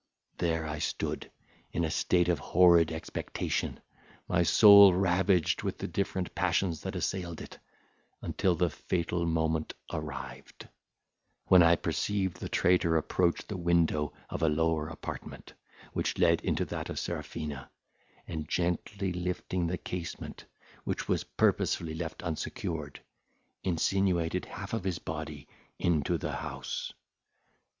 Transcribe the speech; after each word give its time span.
There 0.39 0.65
I 0.65 0.79
stood, 0.79 1.29
in 1.71 1.83
a 1.85 1.91
state 1.91 2.27
of 2.27 2.39
horrid 2.39 2.91
expectation, 2.91 3.79
my 4.27 4.41
soul 4.41 4.95
ravaged 4.95 5.61
with 5.61 5.77
the 5.77 5.87
different 5.87 6.33
passions 6.33 6.81
that 6.81 6.95
assailed 6.95 7.39
it, 7.39 7.59
until 8.19 8.55
the 8.55 8.71
fatal 8.71 9.27
moment 9.27 9.75
arrived; 9.93 10.67
when 11.45 11.61
I 11.61 11.75
perceived 11.75 12.37
the 12.39 12.49
traitor 12.49 12.97
approach 12.97 13.45
the 13.45 13.57
window 13.57 14.11
of 14.31 14.41
a 14.41 14.49
lower 14.49 14.87
apartment, 14.87 15.53
which 15.93 16.17
led 16.17 16.41
into 16.41 16.65
that 16.65 16.89
of 16.89 16.97
Serafina, 16.97 17.69
and 18.27 18.49
gently 18.49 19.13
lifting 19.13 19.67
the 19.67 19.77
casement, 19.77 20.45
which 20.83 21.07
was 21.07 21.25
purposely 21.25 21.93
left 21.93 22.23
unsecured, 22.23 23.01
insinuated 23.63 24.45
half 24.45 24.73
of 24.73 24.83
his 24.83 24.97
body 24.97 25.47
into 25.77 26.17
the 26.17 26.37
house. 26.37 26.91